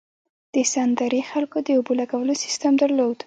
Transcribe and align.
د 0.53 0.55
سند 0.71 0.93
درې 1.01 1.19
خلکو 1.31 1.57
د 1.65 1.67
اوبو 1.77 1.93
لګولو 2.01 2.33
سیستم 2.43 2.71
درلود. 2.81 3.17